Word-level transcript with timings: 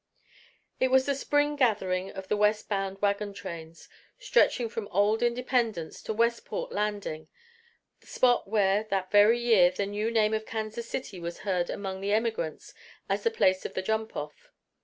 It 0.79 0.89
was 0.89 1.05
the 1.05 1.13
spring 1.13 1.55
gathering 1.55 2.09
of 2.13 2.27
the 2.27 2.35
west 2.35 2.67
bound 2.67 2.99
wagon 3.03 3.35
trains, 3.35 3.87
stretching 4.17 4.67
from 4.67 4.87
old 4.87 5.21
Independence 5.21 6.01
to 6.01 6.11
Westport 6.11 6.71
Landing, 6.71 7.27
the 7.99 8.07
spot 8.07 8.47
where 8.47 8.83
that 8.85 9.11
very 9.11 9.37
year 9.39 9.69
the 9.69 9.85
new 9.85 10.09
name 10.09 10.33
of 10.33 10.47
Kansas 10.47 10.89
City 10.89 11.19
was 11.19 11.41
heard 11.45 11.69
among 11.69 12.01
the 12.01 12.13
emigrants 12.13 12.73
as 13.09 13.21
the 13.21 13.29
place 13.29 13.63
of 13.63 13.75
the 13.75 13.83
jump 13.83 14.15
off. 14.15 14.49